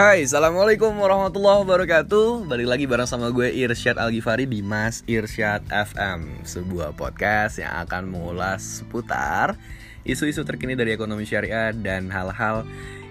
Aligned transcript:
Hai, 0.00 0.24
Assalamualaikum 0.24 0.96
warahmatullahi 0.96 1.60
wabarakatuh. 1.60 2.48
Balik 2.48 2.72
lagi 2.72 2.84
bareng 2.88 3.04
sama 3.04 3.28
gue 3.28 3.52
Irsyad 3.52 4.00
Algifari 4.00 4.48
di 4.48 4.64
Mas 4.64 5.04
Irsyad 5.04 5.60
FM 5.68 6.40
Sebuah 6.40 6.96
podcast 6.96 7.60
yang 7.60 7.84
akan 7.84 8.08
mengulas 8.08 8.80
seputar 8.80 9.60
Isu-isu 10.00 10.40
terkini 10.48 10.72
dari 10.72 10.96
ekonomi 10.96 11.28
syariah 11.28 11.76
Dan 11.76 12.08
hal-hal 12.08 12.64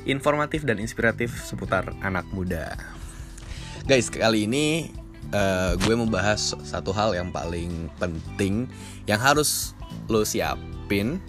informatif 0.09 0.65
dan 0.65 0.81
inspiratif 0.81 1.29
seputar 1.45 1.93
anak 2.01 2.25
muda. 2.33 2.73
Guys, 3.85 4.09
kali 4.09 4.49
ini 4.49 4.89
uh, 5.29 5.77
gue 5.77 5.93
membahas 5.93 6.57
satu 6.65 6.89
hal 6.89 7.13
yang 7.13 7.29
paling 7.29 7.85
penting 8.01 8.65
Yang 9.05 9.21
harus 9.21 9.49
lo 10.09 10.25
siapin 10.25 11.21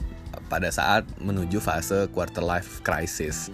pada 0.49 0.71
saat 0.71 1.07
menuju 1.19 1.59
fase 1.63 2.07
quarter 2.11 2.43
life 2.43 2.82
crisis 2.82 3.50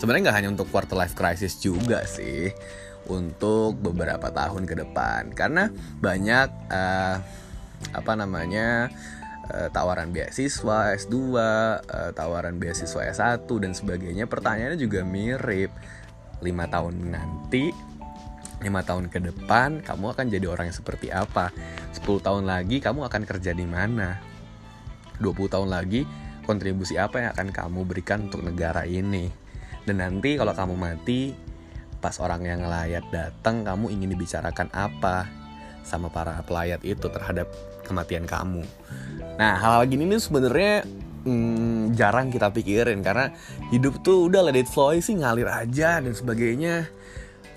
sebenarnya 0.00 0.30
nggak 0.30 0.38
hanya 0.38 0.50
untuk 0.52 0.68
quarter 0.72 0.96
life 0.96 1.16
crisis 1.16 1.58
juga 1.60 2.04
sih 2.04 2.52
untuk 3.08 3.80
beberapa 3.80 4.28
tahun 4.28 4.68
ke 4.68 4.74
depan 4.84 5.32
karena 5.32 5.72
banyak 6.00 6.48
uh, 6.68 7.16
apa 7.94 8.12
namanya 8.18 8.92
uh, 9.48 9.68
tawaran 9.72 10.12
beasiswa 10.12 10.94
S2, 10.94 11.14
uh, 11.34 11.78
tawaran 12.12 12.60
beasiswa 12.60 13.00
S1 13.08 13.48
dan 13.48 13.72
sebagainya. 13.72 14.28
Pertanyaannya 14.28 14.78
juga 14.78 15.02
mirip. 15.02 15.72
5 16.38 16.46
tahun 16.46 16.94
nanti 17.10 17.74
5 18.62 18.62
tahun 18.62 19.10
ke 19.10 19.18
depan 19.26 19.82
kamu 19.82 20.14
akan 20.14 20.26
jadi 20.30 20.46
orang 20.46 20.70
yang 20.70 20.78
seperti 20.78 21.10
apa? 21.10 21.50
10 21.98 22.06
tahun 22.22 22.46
lagi 22.46 22.78
kamu 22.78 23.10
akan 23.10 23.22
kerja 23.26 23.50
di 23.50 23.66
mana? 23.66 24.22
20 25.18 25.50
tahun 25.50 25.66
lagi 25.66 26.06
kontribusi 26.48 26.96
apa 26.96 27.20
yang 27.20 27.30
akan 27.36 27.48
kamu 27.52 27.80
berikan 27.84 28.32
untuk 28.32 28.40
negara 28.40 28.88
ini? 28.88 29.28
Dan 29.84 30.00
nanti 30.00 30.40
kalau 30.40 30.56
kamu 30.56 30.74
mati, 30.80 31.36
pas 32.00 32.16
orang 32.24 32.48
yang 32.48 32.64
ngelayat 32.64 33.04
datang, 33.12 33.68
kamu 33.68 33.92
ingin 33.92 34.16
dibicarakan 34.16 34.72
apa 34.72 35.28
sama 35.84 36.08
para 36.08 36.40
pelayat 36.48 36.80
itu 36.88 37.04
terhadap 37.12 37.52
kematian 37.84 38.24
kamu. 38.24 38.64
Nah, 39.36 39.60
hal-hal 39.60 39.84
gini 39.88 40.08
nih 40.08 40.20
sebenarnya 40.20 40.74
hmm, 41.28 41.96
jarang 41.96 42.32
kita 42.32 42.48
pikirin 42.52 43.04
karena 43.04 43.32
hidup 43.68 44.00
tuh 44.00 44.28
udah 44.28 44.48
let 44.48 44.56
it 44.56 44.68
flow 44.68 44.92
sih 44.96 45.16
ngalir 45.16 45.48
aja 45.48 46.00
dan 46.00 46.12
sebagainya. 46.12 46.88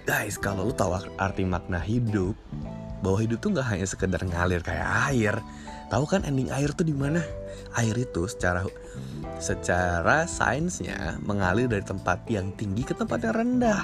Guys, 0.03 0.35
kalau 0.35 0.67
lu 0.67 0.73
tahu 0.73 0.97
arti 1.19 1.45
makna 1.45 1.77
hidup, 1.77 2.33
bahwa 3.01 3.17
hidup 3.21 3.41
tuh 3.41 3.53
nggak 3.53 3.67
hanya 3.67 3.85
sekedar 3.89 4.21
ngalir 4.21 4.61
kayak 4.61 4.87
air. 5.11 5.35
Tahu 5.91 6.07
kan 6.07 6.23
ending 6.23 6.47
air 6.47 6.71
tuh 6.71 6.87
di 6.87 6.95
mana? 6.95 7.19
Air 7.75 7.99
itu 7.99 8.23
secara 8.23 8.63
secara 9.43 10.23
sainsnya 10.23 11.19
mengalir 11.19 11.67
dari 11.67 11.83
tempat 11.83 12.23
yang 12.31 12.55
tinggi 12.55 12.87
ke 12.87 12.95
tempat 12.95 13.27
yang 13.27 13.35
rendah. 13.35 13.83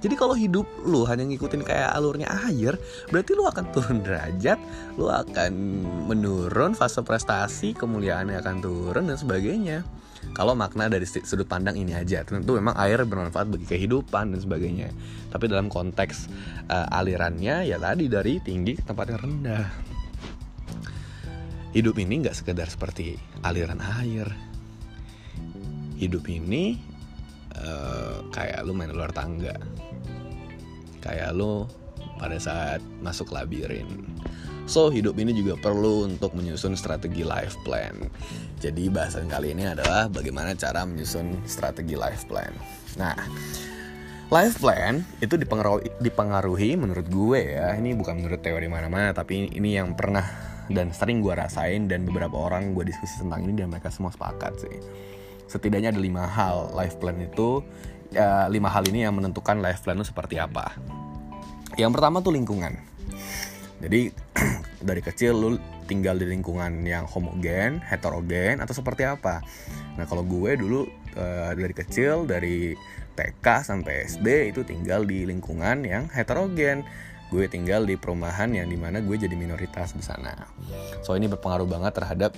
Jadi 0.00 0.14
kalau 0.16 0.32
hidup 0.32 0.64
lu 0.86 1.04
hanya 1.04 1.28
ngikutin 1.28 1.60
kayak 1.60 1.92
alurnya 1.92 2.30
air, 2.48 2.78
berarti 3.12 3.36
lu 3.36 3.44
akan 3.44 3.64
turun 3.74 4.00
derajat, 4.06 4.56
lu 4.96 5.12
akan 5.12 5.52
menurun 6.08 6.72
fase 6.72 7.04
prestasi, 7.04 7.76
kemuliaannya 7.76 8.40
akan 8.40 8.56
turun 8.64 9.10
dan 9.12 9.18
sebagainya. 9.20 9.84
Kalau 10.36 10.54
makna 10.54 10.86
dari 10.86 11.04
sudut 11.04 11.48
pandang 11.48 11.74
ini 11.76 11.96
aja, 11.96 12.22
tentu 12.22 12.56
memang 12.56 12.76
air 12.78 13.02
bermanfaat 13.02 13.50
bagi 13.50 13.66
kehidupan 13.66 14.36
dan 14.36 14.40
sebagainya. 14.40 14.88
Tapi 15.32 15.44
dalam 15.48 15.66
konteks 15.66 16.30
uh, 16.70 16.96
alirannya 16.96 17.66
ya 17.66 17.76
tadi 17.80 18.06
dari 18.06 18.38
tinggi 18.40 18.78
ke 18.78 18.84
tempat 18.84 19.16
yang 19.16 19.20
rendah. 19.20 19.89
Hidup 21.70 22.02
ini 22.02 22.26
nggak 22.26 22.34
sekedar 22.34 22.66
seperti 22.66 23.14
aliran 23.46 23.78
air, 23.78 24.26
hidup 25.94 26.26
ini 26.26 26.82
uh, 27.54 28.26
kayak 28.34 28.66
lu 28.66 28.74
main 28.74 28.90
luar 28.90 29.14
tangga. 29.14 29.54
Kayak 30.98 31.38
lu 31.38 31.70
pada 32.18 32.36
saat 32.42 32.82
masuk 33.00 33.30
labirin. 33.30 33.86
So 34.66 34.90
hidup 34.90 35.18
ini 35.18 35.34
juga 35.34 35.58
perlu 35.58 36.06
untuk 36.06 36.34
menyusun 36.34 36.74
strategi 36.74 37.22
life 37.22 37.54
plan. 37.62 38.06
Jadi 38.58 38.86
bahasan 38.90 39.26
kali 39.26 39.54
ini 39.54 39.66
adalah 39.66 40.06
bagaimana 40.06 40.54
cara 40.54 40.82
menyusun 40.86 41.42
strategi 41.46 41.94
life 41.94 42.26
plan. 42.26 42.52
Nah 42.98 43.16
Life 44.30 44.62
plan 44.62 45.02
itu 45.18 45.34
dipengaruhi, 45.34 45.90
dipengaruhi 45.98 46.78
menurut 46.78 47.02
gue 47.10 47.58
ya. 47.58 47.74
Ini 47.74 47.98
bukan 47.98 48.22
menurut 48.22 48.38
teori 48.38 48.70
mana-mana 48.70 49.10
Tapi 49.10 49.50
ini 49.50 49.74
yang 49.74 49.98
pernah 49.98 50.22
dan 50.70 50.94
sering 50.94 51.18
gue 51.20 51.34
rasain 51.34 51.90
Dan 51.90 52.06
beberapa 52.06 52.38
orang 52.38 52.72
gue 52.72 52.86
diskusi 52.86 53.18
tentang 53.18 53.44
ini 53.44 53.58
Dan 53.58 53.68
mereka 53.70 53.90
semua 53.90 54.14
sepakat 54.14 54.62
sih. 54.62 54.76
Setidaknya 55.50 55.90
ada 55.90 56.00
lima 56.00 56.24
hal 56.30 56.70
life 56.78 56.96
plan 57.02 57.18
itu 57.18 57.60
ya, 58.14 58.46
lima 58.46 58.70
hal 58.70 58.86
ini 58.86 59.02
yang 59.02 59.18
menentukan 59.18 59.58
life 59.58 59.82
plan 59.82 59.98
itu 59.98 60.14
seperti 60.14 60.38
apa. 60.38 60.78
Yang 61.74 61.90
pertama 61.98 62.22
tuh 62.22 62.30
lingkungan. 62.34 62.78
Jadi 63.82 64.14
dari 64.88 65.02
kecil 65.02 65.34
lu 65.34 65.50
tinggal 65.90 66.14
di 66.14 66.30
lingkungan 66.30 66.86
yang 66.86 67.02
homogen, 67.10 67.82
heterogen 67.82 68.62
atau 68.62 68.70
seperti 68.70 69.10
apa? 69.10 69.42
Nah 69.98 70.06
kalau 70.06 70.22
gue 70.22 70.54
dulu 70.54 70.86
uh, 71.18 71.50
dari 71.50 71.74
kecil 71.74 72.30
dari 72.30 72.78
TK 73.18 73.46
sampai 73.66 74.06
SD 74.06 74.54
itu 74.54 74.60
tinggal 74.62 75.02
di 75.02 75.26
lingkungan 75.26 75.82
yang 75.82 76.06
heterogen 76.14 76.86
gue 77.30 77.46
tinggal 77.46 77.86
di 77.86 77.94
perumahan 77.94 78.50
yang 78.50 78.66
di 78.66 78.74
mana 78.74 78.98
gue 78.98 79.14
jadi 79.14 79.32
minoritas 79.38 79.94
di 79.94 80.02
sana. 80.02 80.34
So 81.06 81.14
ini 81.14 81.30
berpengaruh 81.30 81.66
banget 81.70 81.94
terhadap 81.94 82.34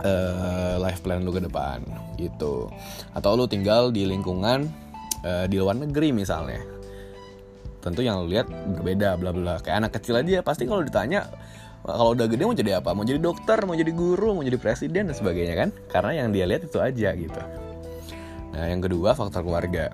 uh, 0.00 0.80
life 0.80 1.04
plan 1.04 1.20
lu 1.20 1.30
ke 1.30 1.44
depan 1.44 1.84
gitu. 2.16 2.72
Atau 3.12 3.36
lu 3.36 3.44
tinggal 3.44 3.92
di 3.92 4.08
lingkungan 4.08 4.64
uh, 5.28 5.44
di 5.44 5.60
luar 5.60 5.76
negeri 5.76 6.16
misalnya. 6.16 6.64
Tentu 7.84 8.00
yang 8.00 8.24
lu 8.24 8.32
lihat 8.32 8.48
berbeda 8.48 9.20
bla 9.20 9.30
bla. 9.30 9.60
Kayak 9.60 9.76
anak 9.84 9.92
kecil 10.00 10.18
aja 10.24 10.40
pasti 10.40 10.64
kalau 10.64 10.80
ditanya 10.80 11.28
kalau 11.84 12.16
udah 12.16 12.26
gede 12.26 12.42
mau 12.48 12.56
jadi 12.56 12.80
apa? 12.80 12.96
Mau 12.96 13.04
jadi 13.04 13.20
dokter, 13.20 13.60
mau 13.68 13.76
jadi 13.76 13.92
guru, 13.92 14.34
mau 14.34 14.42
jadi 14.42 14.58
presiden 14.58 15.12
dan 15.12 15.14
sebagainya 15.14 15.54
kan? 15.54 15.68
Karena 15.92 16.24
yang 16.24 16.28
dia 16.34 16.48
lihat 16.48 16.66
itu 16.66 16.80
aja 16.80 17.12
gitu. 17.14 17.40
Nah, 18.56 18.64
yang 18.66 18.80
kedua 18.80 19.12
faktor 19.12 19.44
keluarga 19.44 19.92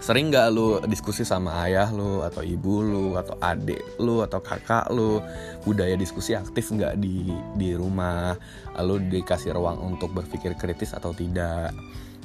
sering 0.00 0.30
gak 0.30 0.52
lu 0.52 0.78
diskusi 0.86 1.26
sama 1.26 1.66
ayah 1.66 1.90
lu 1.90 2.22
atau 2.22 2.44
ibu 2.44 2.84
lu 2.84 3.06
atau 3.16 3.34
adik 3.40 3.80
lu 3.98 4.22
atau 4.22 4.38
kakak 4.38 4.86
lu 4.92 5.18
budaya 5.64 5.96
diskusi 5.98 6.36
aktif 6.36 6.70
nggak 6.70 7.00
di 7.00 7.32
di 7.58 7.74
rumah 7.74 8.36
lu 8.84 9.00
dikasih 9.00 9.56
ruang 9.56 9.80
untuk 9.82 10.12
berpikir 10.12 10.54
kritis 10.54 10.94
atau 10.94 11.10
tidak 11.16 11.72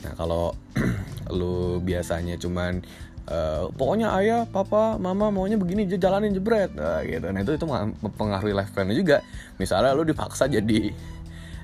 nah 0.01 0.13
kalau 0.17 0.53
lu 1.38 1.79
biasanya 1.81 2.38
cuman 2.38 2.83
Uh, 3.31 3.69
pokoknya 3.77 4.11
ayah, 4.17 4.41
papa, 4.50 4.97
mama 4.97 5.29
maunya 5.29 5.53
begini, 5.53 5.85
dia 5.85 5.95
jalanin 5.95 6.33
jebret, 6.33 6.73
uh, 6.73 7.05
gitu. 7.05 7.29
Nah 7.29 7.39
itu 7.45 7.53
itu 7.53 7.66
mempengaruhi 8.01 8.51
life 8.51 8.73
plan 8.73 8.89
juga. 8.89 9.21
Misalnya 9.61 9.94
lu 9.94 10.01
dipaksa 10.01 10.50
jadi 10.50 10.89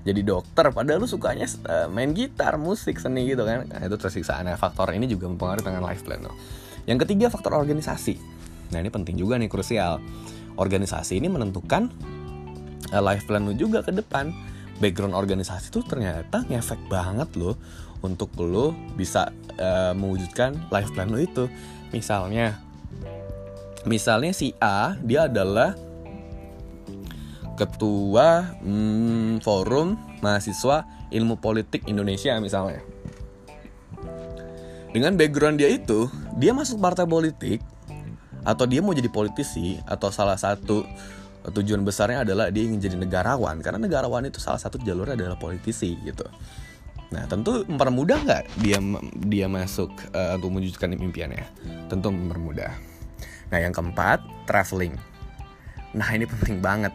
jadi 0.07 0.21
dokter 0.23 0.71
padahal 0.71 1.03
lu 1.03 1.07
sukanya 1.09 1.43
uh, 1.67 1.91
main 1.91 2.15
gitar 2.15 2.55
musik 2.55 2.95
seni 2.95 3.27
gitu 3.27 3.43
kan. 3.43 3.67
Nah, 3.67 3.83
itu 3.83 3.99
tersiksa 3.99 4.39
nah 4.39 4.55
faktor 4.55 4.95
ini 4.95 5.03
juga 5.03 5.27
mempengaruhi 5.27 5.67
dengan 5.67 5.83
life 5.83 6.07
plan 6.07 6.23
lo. 6.23 6.31
Yang 6.87 7.03
ketiga 7.03 7.27
faktor 7.27 7.59
organisasi. 7.59 8.15
Nah 8.71 8.79
ini 8.79 8.87
penting 8.87 9.19
juga 9.19 9.35
nih 9.35 9.51
krusial. 9.51 9.99
Organisasi 10.55 11.19
ini 11.19 11.27
menentukan 11.27 11.91
uh, 12.95 13.03
life 13.03 13.27
plan 13.27 13.43
lu 13.43 13.51
juga 13.51 13.83
ke 13.83 13.91
depan. 13.91 14.31
Background 14.79 15.17
organisasi 15.17 15.73
tuh 15.73 15.83
ternyata 15.83 16.45
ngefek 16.47 16.87
banget 16.87 17.33
loh 17.35 17.57
untuk 18.05 18.29
lo 18.39 18.77
bisa 18.93 19.33
uh, 19.59 19.91
mewujudkan 19.91 20.71
life 20.71 20.93
plan 20.95 21.11
lo 21.11 21.19
itu. 21.19 21.51
Misalnya 21.91 22.63
misalnya 23.83 24.31
si 24.31 24.55
A 24.63 24.95
dia 25.03 25.27
adalah 25.27 25.75
ketua 27.57 28.53
hmm, 28.61 29.41
forum 29.41 29.97
mahasiswa 30.21 30.85
ilmu 31.09 31.41
politik 31.41 31.89
Indonesia 31.89 32.37
misalnya. 32.37 32.85
Dengan 34.93 35.17
background 35.19 35.59
dia 35.59 35.69
itu, 35.73 36.07
dia 36.37 36.55
masuk 36.55 36.79
partai 36.79 37.09
politik 37.09 37.59
atau 38.47 38.63
dia 38.63 38.79
mau 38.79 38.95
jadi 38.95 39.11
politisi 39.11 39.75
atau 39.83 40.07
salah 40.07 40.39
satu 40.39 40.87
tujuan 41.51 41.83
besarnya 41.83 42.23
adalah 42.23 42.47
dia 42.51 42.63
ingin 42.63 42.79
jadi 42.79 42.97
negarawan 42.99 43.59
karena 43.59 43.79
negarawan 43.79 44.23
itu 44.27 44.39
salah 44.39 44.59
satu 44.59 44.79
jalurnya 44.79 45.19
adalah 45.19 45.39
politisi 45.39 45.95
gitu. 46.07 46.23
Nah 47.11 47.23
tentu 47.27 47.63
mempermudah 47.67 48.19
nggak 48.23 48.43
dia 48.59 48.79
dia 49.27 49.47
masuk 49.47 49.91
uh, 50.11 50.35
untuk 50.39 50.59
mewujudkan 50.59 50.95
impiannya? 50.95 51.43
Tentu 51.87 52.11
mempermudah. 52.11 52.71
Nah 53.51 53.59
yang 53.59 53.71
keempat 53.71 54.23
traveling. 54.43 54.95
Nah 55.95 56.07
ini 56.11 56.27
penting 56.27 56.59
banget 56.59 56.91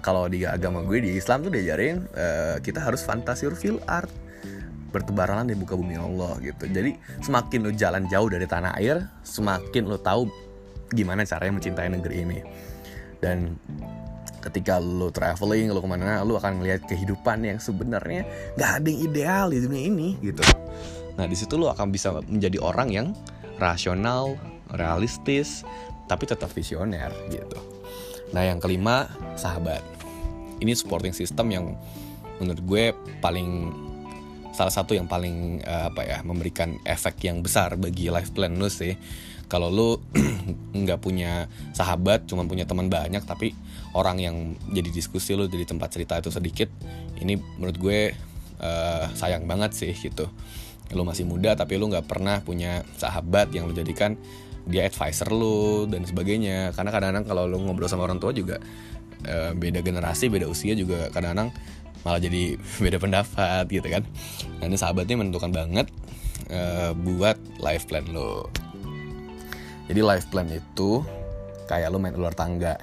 kalau 0.00 0.26
di 0.26 0.42
agama 0.48 0.82
gue 0.82 0.98
di 1.04 1.16
Islam 1.16 1.46
tuh 1.46 1.52
diajarin 1.52 2.04
uh, 2.16 2.56
kita 2.60 2.80
harus 2.82 3.04
fantasi 3.04 3.46
feel 3.54 3.78
art 3.86 4.10
bertebaran 4.90 5.46
di 5.46 5.54
muka 5.54 5.78
bumi 5.78 5.94
Allah 5.94 6.34
gitu. 6.42 6.66
Jadi 6.66 6.98
semakin 7.22 7.58
lo 7.62 7.70
jalan 7.70 8.10
jauh 8.10 8.26
dari 8.26 8.42
tanah 8.44 8.74
air, 8.74 9.06
semakin 9.22 9.86
lo 9.86 10.02
tahu 10.02 10.26
gimana 10.90 11.22
caranya 11.22 11.62
mencintai 11.62 11.88
negeri 11.94 12.16
ini. 12.26 12.38
Dan 13.22 13.54
ketika 14.42 14.82
lo 14.82 15.14
traveling, 15.14 15.70
lo 15.70 15.78
ke 15.78 15.86
mana, 15.86 16.26
lo 16.26 16.34
akan 16.42 16.58
melihat 16.58 16.90
kehidupan 16.90 17.46
yang 17.46 17.62
sebenarnya 17.62 18.26
gak 18.58 18.82
ada 18.82 18.86
yang 18.90 19.00
ideal 19.06 19.46
di 19.54 19.58
dunia 19.62 19.82
ini 19.86 20.08
gitu. 20.26 20.42
Nah 21.14 21.30
di 21.30 21.38
situ 21.38 21.54
lo 21.54 21.70
akan 21.70 21.94
bisa 21.94 22.18
menjadi 22.26 22.58
orang 22.58 22.88
yang 22.90 23.06
rasional 23.62 24.34
realistis 24.74 25.62
tapi 26.10 26.26
tetap 26.26 26.50
visioner 26.50 27.14
gitu 27.30 27.79
nah 28.30 28.46
yang 28.46 28.62
kelima 28.62 29.10
sahabat. 29.34 29.82
Ini 30.60 30.76
supporting 30.76 31.16
system 31.16 31.50
yang 31.50 31.74
menurut 32.40 32.62
gue 32.64 32.84
paling 33.20 33.72
salah 34.50 34.72
satu 34.72 34.92
yang 34.92 35.06
paling 35.06 35.62
uh, 35.64 35.88
apa 35.88 36.02
ya 36.04 36.18
memberikan 36.26 36.76
efek 36.84 37.22
yang 37.24 37.40
besar 37.40 37.80
bagi 37.80 38.12
life 38.12 38.34
plan 38.34 38.56
lu 38.58 38.68
sih. 38.68 38.96
Kalau 39.50 39.72
lu 39.72 39.98
nggak 40.84 41.00
punya 41.02 41.50
sahabat 41.74 42.28
cuma 42.28 42.46
punya 42.46 42.68
teman 42.68 42.86
banyak 42.86 43.24
tapi 43.24 43.56
orang 43.96 44.20
yang 44.22 44.36
jadi 44.70 44.90
diskusi 44.92 45.34
lu 45.34 45.50
jadi 45.50 45.66
tempat 45.66 45.90
cerita 45.90 46.20
itu 46.20 46.30
sedikit 46.30 46.70
ini 47.18 47.40
menurut 47.58 47.76
gue 47.80 48.00
uh, 48.60 49.04
sayang 49.16 49.48
banget 49.48 49.74
sih 49.74 49.92
gitu. 49.96 50.28
Lu 50.94 51.06
masih 51.06 51.24
muda 51.24 51.54
tapi 51.54 51.78
lu 51.78 51.88
nggak 51.88 52.06
pernah 52.06 52.42
punya 52.42 52.82
sahabat 52.98 53.50
yang 53.54 53.70
lu 53.70 53.74
jadikan 53.74 54.18
dia 54.66 54.88
advisor 54.88 55.28
lu 55.32 55.86
dan 55.88 56.04
sebagainya. 56.04 56.72
Karena 56.76 56.90
kadang-kadang 56.92 57.24
kalau 57.28 57.44
lu 57.48 57.60
ngobrol 57.62 57.88
sama 57.88 58.04
orang 58.04 58.18
tua 58.18 58.34
juga 58.34 58.60
uh, 59.28 59.52
beda 59.56 59.80
generasi 59.80 60.28
beda 60.28 60.48
usia 60.48 60.76
juga 60.76 61.08
kadang-kadang 61.12 61.52
malah 62.04 62.20
jadi 62.20 62.56
beda 62.84 62.98
pendapat 63.00 63.64
gitu 63.68 63.88
kan. 63.88 64.02
Nah 64.60 64.64
ini 64.68 64.76
sahabatnya 64.76 65.16
menentukan 65.20 65.52
banget 65.52 65.86
uh, 66.52 66.92
buat 66.96 67.36
life 67.60 67.88
plan 67.88 68.04
lo 68.10 68.48
jadi 69.90 70.06
life 70.06 70.30
plan 70.30 70.46
itu 70.46 71.02
kayak 71.66 71.90
lo 71.90 71.98
main 71.98 72.14
luar 72.14 72.30
tangga 72.30 72.78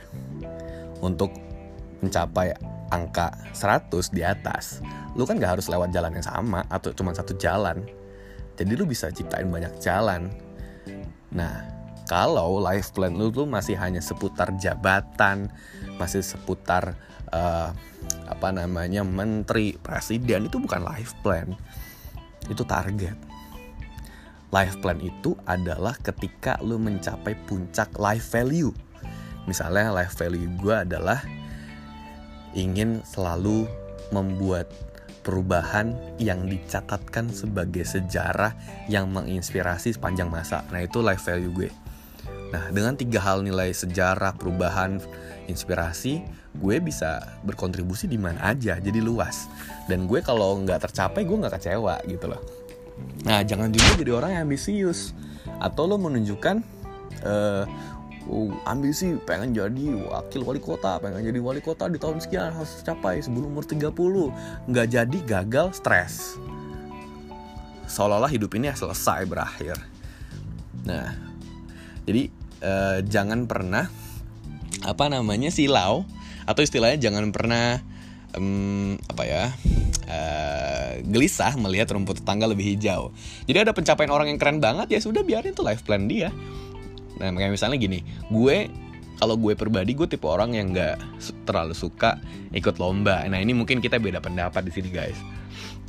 untuk 0.99 1.31
mencapai 2.03 2.51
angka 2.91 3.31
100 3.55 4.11
di 4.11 4.27
atas. 4.27 4.83
Lu 5.15 5.23
kan 5.23 5.39
gak 5.39 5.55
harus 5.55 5.71
lewat 5.71 5.95
jalan 5.95 6.19
yang 6.19 6.27
sama 6.27 6.67
atau 6.67 6.91
cuma 6.91 7.15
satu 7.15 7.31
jalan. 7.39 7.79
Jadi 8.59 8.75
lu 8.75 8.83
bisa 8.83 9.07
ciptain 9.07 9.47
banyak 9.47 9.79
jalan 9.79 10.27
nah 11.31 11.63
kalau 12.07 12.63
life 12.63 12.95
plan 12.95 13.11
lu 13.11 13.27
tuh 13.29 13.43
masih 13.43 13.75
hanya 13.75 13.99
seputar 13.99 14.55
jabatan 14.55 15.51
masih 15.99 16.23
seputar 16.23 16.95
uh, 17.33 17.73
apa 18.27 18.51
namanya 18.51 19.01
menteri 19.01 19.75
presiden 19.79 20.47
itu 20.47 20.59
bukan 20.59 20.83
life 20.83 21.15
plan. 21.23 21.55
Itu 22.47 22.63
target. 22.63 23.15
Life 24.51 24.79
plan 24.79 24.99
itu 25.03 25.35
adalah 25.43 25.95
ketika 25.99 26.55
lu 26.63 26.79
mencapai 26.79 27.35
puncak 27.47 27.91
life 27.99 28.31
value. 28.31 28.71
Misalnya 29.47 29.91
life 29.91 30.15
value 30.15 30.47
gue 30.59 30.75
adalah 30.75 31.19
ingin 32.55 33.03
selalu 33.03 33.67
membuat 34.15 34.71
perubahan 35.27 35.91
yang 36.15 36.47
dicatatkan 36.47 37.27
sebagai 37.35 37.83
sejarah 37.83 38.55
yang 38.87 39.11
menginspirasi 39.11 39.99
sepanjang 39.99 40.31
masa. 40.31 40.63
Nah 40.71 40.79
itu 40.79 41.03
life 41.03 41.27
value 41.27 41.51
gue. 41.51 41.69
Nah 42.55 42.71
dengan 42.71 42.95
tiga 42.95 43.19
hal 43.19 43.43
nilai 43.43 43.75
sejarah, 43.75 44.39
perubahan, 44.39 45.03
inspirasi, 45.51 46.23
gue 46.57 46.75
bisa 46.81 47.21
berkontribusi 47.45 48.09
di 48.09 48.17
mana 48.17 48.41
aja 48.41 48.81
jadi 48.81 48.99
luas 48.99 49.45
dan 49.85 50.09
gue 50.09 50.19
kalau 50.25 50.57
nggak 50.65 50.89
tercapai 50.89 51.23
gue 51.23 51.37
nggak 51.37 51.53
kecewa 51.61 52.01
gitu 52.09 52.25
loh 52.33 52.41
nah 53.23 53.45
jangan 53.45 53.69
juga 53.69 53.93
jadi 53.93 54.11
orang 54.17 54.31
yang 54.33 54.43
ambisius 54.49 55.13
atau 55.61 55.85
lo 55.85 56.01
menunjukkan 56.01 56.65
uh, 57.21 57.63
uh, 58.27 58.51
ambisi 58.67 59.15
pengen 59.23 59.55
jadi 59.55 59.85
wakil 60.07 60.43
wali 60.43 60.61
kota 60.61 60.99
pengen 60.99 61.23
jadi 61.23 61.39
wali 61.39 61.63
kota 61.63 61.87
di 61.87 61.97
tahun 61.97 62.19
sekian 62.21 62.53
harus 62.53 62.83
tercapai 62.83 63.23
sebelum 63.23 63.55
umur 63.55 63.65
30 63.65 63.91
nggak 64.69 64.87
jadi 64.87 65.17
gagal 65.25 65.79
stres 65.79 66.37
seolah-olah 67.87 68.29
hidup 68.29 68.51
ini 68.59 68.71
selesai 68.71 69.23
berakhir 69.25 69.79
nah 70.83 71.15
jadi 72.07 72.31
uh, 72.63 72.99
jangan 73.03 73.47
pernah 73.47 73.91
apa 74.85 75.05
namanya 75.09 75.49
silau 75.49 76.05
atau 76.47 76.61
istilahnya 76.63 77.01
jangan 77.01 77.33
pernah 77.35 77.83
um, 78.37 78.95
apa 79.11 79.23
ya 79.27 79.45
uh, 80.07 80.91
gelisah 81.03 81.53
melihat 81.59 81.91
rumput 81.91 82.23
tetangga 82.23 82.47
lebih 82.47 82.75
hijau. 82.75 83.11
Jadi 83.45 83.57
ada 83.67 83.71
pencapaian 83.75 84.11
orang 84.11 84.31
yang 84.31 84.39
keren 84.39 84.59
banget 84.63 84.87
ya 84.97 84.99
sudah 85.03 85.21
biarin 85.21 85.53
tuh 85.53 85.67
life 85.67 85.83
plan 85.83 86.07
dia. 86.07 86.31
Nah 87.17 87.33
kayak 87.33 87.53
misalnya 87.53 87.77
gini, 87.77 87.99
gue 88.29 88.69
kalau 89.17 89.33
gue 89.33 89.57
pribadi 89.57 89.97
gue 89.97 90.05
tipe 90.05 90.29
orang 90.29 90.53
yang 90.53 90.73
nggak 90.73 90.97
terlalu 91.49 91.73
suka 91.73 92.21
ikut 92.53 92.77
lomba. 92.77 93.25
Nah 93.25 93.41
ini 93.41 93.53
mungkin 93.57 93.81
kita 93.81 93.97
beda 93.97 94.21
pendapat 94.21 94.61
di 94.65 94.71
sini 94.71 94.89
guys. 94.93 95.17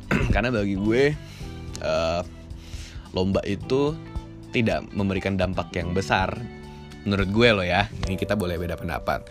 Karena 0.33 0.49
bagi 0.49 0.75
gue 0.75 1.13
uh, 1.85 2.21
lomba 3.13 3.41
itu 3.45 3.93
tidak 4.49 4.89
memberikan 4.97 5.37
dampak 5.37 5.69
yang 5.77 5.93
besar 5.93 6.33
menurut 7.07 7.29
gue 7.31 7.49
loh 7.55 7.65
ya 7.65 7.87
ini 8.05 8.19
kita 8.19 8.35
boleh 8.35 8.59
beda 8.59 8.75
pendapat 8.75 9.23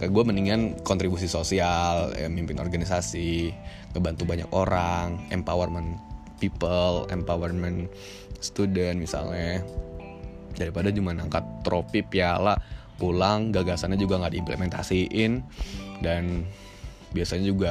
gue 0.00 0.22
mendingan 0.24 0.80
kontribusi 0.80 1.26
sosial 1.26 2.14
ya, 2.14 2.30
mimpin 2.30 2.56
organisasi 2.56 3.52
ngebantu 3.92 4.24
banyak 4.24 4.48
orang 4.54 5.18
empowerment 5.34 5.98
people 6.38 7.04
empowerment 7.10 7.90
student 8.38 9.02
misalnya 9.02 9.60
daripada 10.56 10.90
cuma 10.90 11.14
angkat 11.14 11.42
trofi 11.62 12.02
piala 12.02 12.58
pulang 13.00 13.48
gagasannya 13.48 13.96
juga 13.96 14.20
nggak 14.20 14.34
diimplementasiin. 14.36 15.32
Dan 16.04 16.44
biasanya 17.10 17.44
juga 17.50 17.70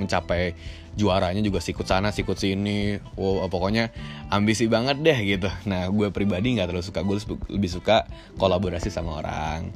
mencapai 0.00 0.56
juaranya 0.92 1.40
juga 1.40 1.60
sikut 1.60 1.88
sana 1.88 2.12
sikut 2.12 2.36
sini. 2.36 3.00
Wow 3.16 3.48
pokoknya 3.48 3.92
ambisi 4.28 4.68
banget 4.68 5.00
deh 5.00 5.18
gitu. 5.24 5.48
Nah 5.68 5.88
gue 5.88 6.08
pribadi 6.14 6.56
nggak 6.56 6.70
terlalu 6.72 6.86
suka. 6.86 7.00
Gue 7.04 7.18
lebih 7.52 7.70
suka 7.70 8.06
kolaborasi 8.36 8.88
sama 8.88 9.20
orang. 9.20 9.72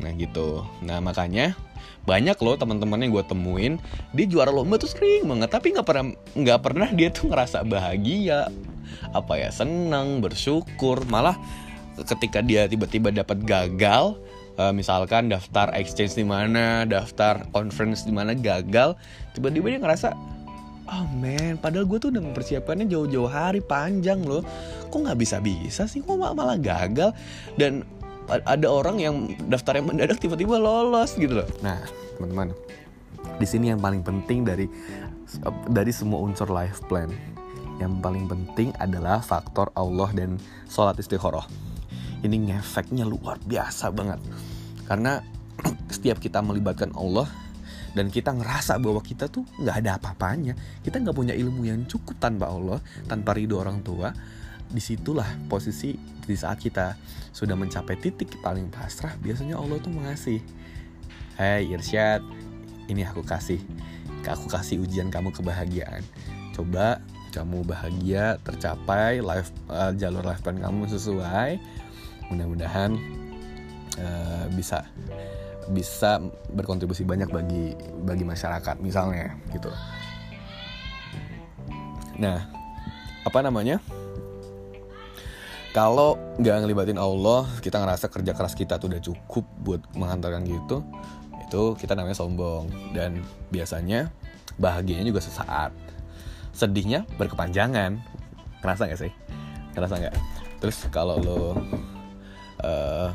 Nah 0.00 0.10
gitu. 0.16 0.64
Nah 0.84 1.00
makanya 1.00 1.56
banyak 2.06 2.38
loh 2.38 2.54
teman-teman 2.54 3.02
yang 3.02 3.10
gue 3.18 3.24
temuin 3.26 3.82
dia 4.14 4.26
juara 4.30 4.54
lomba 4.54 4.78
tuh 4.78 4.90
sering 4.90 5.26
banget. 5.26 5.50
Tapi 5.50 5.74
nggak 5.74 5.86
pernah 5.86 6.06
nggak 6.34 6.60
pernah 6.62 6.88
dia 6.92 7.08
tuh 7.10 7.30
ngerasa 7.30 7.66
bahagia 7.66 8.50
apa 9.12 9.32
ya 9.38 9.50
senang 9.50 10.20
bersyukur. 10.20 11.04
Malah 11.08 11.36
ketika 12.04 12.44
dia 12.44 12.68
tiba-tiba 12.68 13.08
dapat 13.08 13.40
gagal 13.46 14.20
uh, 14.60 14.72
misalkan 14.72 15.28
daftar 15.30 15.70
exchange 15.76 16.16
di 16.16 16.24
mana, 16.26 16.84
daftar 16.88 17.44
conference 17.52 18.04
di 18.04 18.12
mana 18.12 18.32
gagal, 18.32 18.96
tiba-tiba 19.36 19.76
dia 19.76 19.80
ngerasa 19.80 20.08
oh 20.86 21.04
man, 21.18 21.58
padahal 21.58 21.84
gue 21.86 21.98
tuh 21.98 22.10
udah 22.14 22.22
mempersiapkannya 22.22 22.86
jauh-jauh 22.86 23.26
hari 23.26 23.58
panjang 23.58 24.22
loh, 24.22 24.42
kok 24.86 24.98
nggak 25.02 25.18
bisa-bisa 25.18 25.84
sih, 25.90 26.02
kok 26.02 26.14
malah 26.14 26.58
gagal? 26.58 27.10
Dan 27.58 27.82
ada 28.26 28.66
orang 28.66 28.98
yang 28.98 29.14
daftarnya 29.46 29.86
mendadak 29.86 30.18
tiba-tiba 30.18 30.58
lolos 30.58 31.14
gitu 31.14 31.42
loh. 31.42 31.48
Nah, 31.62 31.78
teman-teman, 32.18 32.54
di 33.38 33.46
sini 33.46 33.70
yang 33.74 33.82
paling 33.82 34.02
penting 34.02 34.46
dari 34.46 34.66
dari 35.70 35.90
semua 35.90 36.22
unsur 36.22 36.50
life 36.50 36.82
plan, 36.86 37.10
yang 37.82 37.98
paling 37.98 38.30
penting 38.30 38.70
adalah 38.78 39.18
faktor 39.18 39.70
Allah 39.74 40.10
dan 40.14 40.38
sholat 40.70 40.98
istikharah 40.98 41.46
ini 42.26 42.50
ngefeknya 42.50 43.06
luar 43.06 43.38
biasa 43.42 43.94
banget. 43.94 44.20
Karena 44.84 45.22
setiap 45.94 46.18
kita 46.18 46.42
melibatkan 46.42 46.92
Allah 46.98 47.30
dan 47.96 48.12
kita 48.12 48.36
ngerasa 48.36 48.76
bahwa 48.76 49.00
kita 49.00 49.30
tuh 49.30 49.46
nggak 49.62 49.76
ada 49.80 49.90
apa-apanya. 49.96 50.58
Kita 50.84 51.00
nggak 51.00 51.16
punya 51.16 51.34
ilmu 51.38 51.64
yang 51.64 51.86
cukup 51.88 52.18
tanpa 52.18 52.50
Allah 52.50 52.82
tanpa 53.08 53.32
ridho 53.32 53.56
orang 53.56 53.80
tua. 53.80 54.12
Di 54.66 54.82
situlah 54.82 55.46
posisi 55.46 55.94
di 56.26 56.34
saat 56.34 56.58
kita 56.58 56.98
sudah 57.30 57.54
mencapai 57.54 57.94
titik 58.02 58.42
paling 58.42 58.66
pasrah 58.66 59.14
biasanya 59.22 59.54
Allah 59.54 59.78
tuh 59.78 59.94
mengasih 59.94 60.42
Hai 61.36 61.68
Irsyad 61.68 62.24
ini 62.88 63.04
aku 63.04 63.20
kasih. 63.22 63.60
Aku 64.26 64.50
kasih 64.50 64.82
ujian 64.82 65.06
kamu 65.06 65.30
kebahagiaan. 65.30 66.02
Coba 66.50 66.98
kamu 67.36 67.68
bahagia 67.68 68.40
tercapai 68.40 69.20
life 69.20 69.52
uh, 69.68 69.92
jalur 69.92 70.24
life 70.24 70.40
plan 70.40 70.56
kamu 70.56 70.88
sesuai 70.88 71.60
mudah-mudahan 72.32 72.96
uh, 74.00 74.44
bisa 74.54 74.86
bisa 75.66 76.22
berkontribusi 76.54 77.02
banyak 77.02 77.26
bagi 77.30 77.74
bagi 78.06 78.22
masyarakat 78.22 78.78
misalnya 78.78 79.34
gitu. 79.50 79.70
Nah 82.22 82.46
apa 83.26 83.38
namanya? 83.42 83.82
Kalau 85.74 86.16
nggak 86.40 86.56
ngelibatin 86.64 86.96
Allah 86.96 87.44
kita 87.60 87.76
ngerasa 87.82 88.08
kerja 88.08 88.32
keras 88.32 88.56
kita 88.56 88.80
tuh 88.80 88.88
udah 88.88 89.02
cukup 89.02 89.44
buat 89.60 89.82
menghantarkan 89.92 90.48
gitu 90.48 90.80
itu 91.46 91.62
kita 91.78 91.94
namanya 91.94 92.18
sombong. 92.18 92.70
Dan 92.94 93.22
biasanya 93.54 94.10
bahagianya 94.58 95.06
juga 95.06 95.22
sesaat. 95.22 95.74
Sedihnya 96.50 97.06
berkepanjangan. 97.20 98.02
Ngerasa 98.62 98.82
nggak 98.90 99.00
sih? 99.02 99.12
Ngerasa 99.78 99.94
nggak? 100.00 100.14
Terus 100.58 100.76
kalau 100.88 101.20
lo 101.20 101.42
uh, 102.62 103.10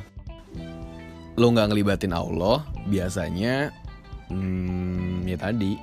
lo 1.39 1.47
nggak 1.49 1.71
ngelibatin 1.71 2.13
Allah 2.13 2.67
biasanya 2.85 3.71
hmm, 4.29 5.25
ya 5.25 5.37
tadi 5.39 5.79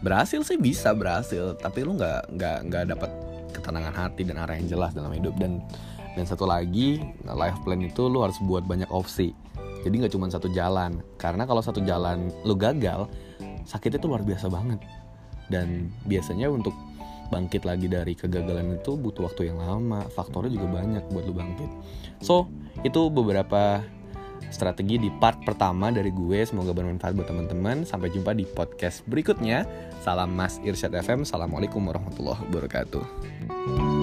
berhasil 0.00 0.40
sih 0.42 0.56
bisa 0.56 0.96
berhasil 0.96 1.56
tapi 1.60 1.84
lo 1.84 1.94
nggak 1.96 2.32
nggak 2.34 2.58
nggak 2.68 2.84
dapat 2.96 3.10
ketenangan 3.50 3.92
hati 3.92 4.22
dan 4.24 4.40
arah 4.40 4.56
yang 4.56 4.70
jelas 4.70 4.94
dalam 4.94 5.12
hidup. 5.12 5.36
Dan 5.36 5.60
dan 6.14 6.24
satu 6.26 6.46
lagi 6.46 7.02
life 7.26 7.58
plan 7.62 7.82
itu 7.82 8.06
lu 8.06 8.22
harus 8.22 8.38
buat 8.46 8.64
banyak 8.64 8.88
opsi. 8.88 9.34
Jadi 9.84 9.94
nggak 10.00 10.12
cuma 10.14 10.30
satu 10.30 10.48
jalan. 10.50 11.02
Karena 11.20 11.44
kalau 11.44 11.60
satu 11.60 11.82
jalan 11.84 12.30
lu 12.46 12.54
gagal 12.56 13.10
sakitnya 13.68 14.00
itu 14.00 14.08
luar 14.08 14.22
biasa 14.24 14.46
banget. 14.48 14.80
Dan 15.50 15.90
biasanya 16.06 16.48
untuk 16.48 16.72
bangkit 17.30 17.62
lagi 17.64 17.86
dari 17.86 18.18
kegagalan 18.18 18.76
itu 18.76 18.98
butuh 18.98 19.30
waktu 19.30 19.54
yang 19.54 19.62
lama 19.62 20.04
faktornya 20.10 20.50
juga 20.50 20.82
banyak 20.82 21.04
buat 21.14 21.24
lu 21.24 21.34
bangkit. 21.34 21.70
So 22.20 22.50
itu 22.82 23.08
beberapa 23.08 23.80
strategi 24.50 24.98
di 24.98 25.08
part 25.08 25.40
pertama 25.46 25.94
dari 25.94 26.10
gue. 26.10 26.42
Semoga 26.42 26.74
bermanfaat 26.74 27.14
buat 27.14 27.30
teman-teman. 27.30 27.86
Sampai 27.86 28.10
jumpa 28.10 28.34
di 28.34 28.44
podcast 28.44 29.06
berikutnya. 29.06 29.64
Salam 30.02 30.34
mas 30.34 30.58
Irsyad 30.66 30.92
FM 30.92 31.22
assalamualaikum 31.22 31.80
warahmatullahi 31.86 32.42
wabarakatuh 32.50 33.99